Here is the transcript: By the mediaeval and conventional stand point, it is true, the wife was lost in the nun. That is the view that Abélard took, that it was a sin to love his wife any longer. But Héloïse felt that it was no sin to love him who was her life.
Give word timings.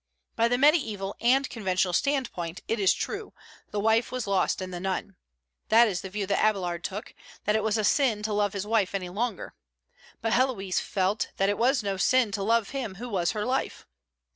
By 0.35 0.47
the 0.47 0.57
mediaeval 0.57 1.15
and 1.21 1.47
conventional 1.47 1.93
stand 1.93 2.31
point, 2.31 2.63
it 2.67 2.79
is 2.79 2.91
true, 2.91 3.33
the 3.69 3.79
wife 3.79 4.11
was 4.11 4.25
lost 4.25 4.59
in 4.59 4.71
the 4.71 4.79
nun. 4.79 5.15
That 5.69 5.87
is 5.87 6.01
the 6.01 6.09
view 6.09 6.25
that 6.25 6.39
Abélard 6.39 6.81
took, 6.81 7.13
that 7.45 7.55
it 7.55 7.61
was 7.61 7.77
a 7.77 7.83
sin 7.83 8.23
to 8.23 8.33
love 8.33 8.53
his 8.53 8.65
wife 8.65 8.95
any 8.95 9.09
longer. 9.09 9.53
But 10.19 10.33
Héloïse 10.33 10.79
felt 10.81 11.29
that 11.37 11.49
it 11.49 11.57
was 11.59 11.83
no 11.83 11.97
sin 11.97 12.31
to 12.31 12.41
love 12.41 12.69
him 12.71 12.95
who 12.95 13.09
was 13.09 13.33
her 13.33 13.45
life. 13.45 13.85